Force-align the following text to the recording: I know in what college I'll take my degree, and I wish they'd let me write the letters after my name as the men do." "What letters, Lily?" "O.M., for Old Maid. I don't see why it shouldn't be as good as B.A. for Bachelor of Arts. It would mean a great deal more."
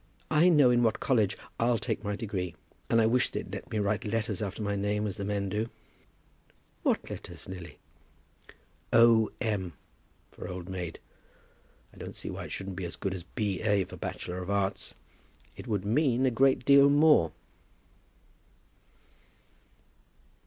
I 0.31 0.49
know 0.49 0.71
in 0.71 0.81
what 0.81 0.99
college 0.99 1.37
I'll 1.59 1.77
take 1.77 2.03
my 2.03 2.15
degree, 2.15 2.55
and 2.89 2.99
I 2.99 3.05
wish 3.05 3.29
they'd 3.29 3.53
let 3.53 3.69
me 3.69 3.77
write 3.77 4.01
the 4.01 4.09
letters 4.09 4.41
after 4.41 4.63
my 4.63 4.75
name 4.75 5.05
as 5.05 5.17
the 5.17 5.23
men 5.23 5.47
do." 5.47 5.69
"What 6.81 7.07
letters, 7.11 7.47
Lily?" 7.47 7.77
"O.M., 8.91 9.73
for 10.31 10.47
Old 10.49 10.69
Maid. 10.69 10.97
I 11.93 11.97
don't 11.97 12.15
see 12.15 12.31
why 12.31 12.45
it 12.45 12.51
shouldn't 12.51 12.77
be 12.77 12.85
as 12.85 12.95
good 12.95 13.13
as 13.13 13.21
B.A. 13.21 13.83
for 13.83 13.95
Bachelor 13.95 14.39
of 14.41 14.49
Arts. 14.49 14.95
It 15.55 15.67
would 15.67 15.85
mean 15.85 16.25
a 16.25 16.31
great 16.31 16.65
deal 16.65 16.89
more." 16.89 17.31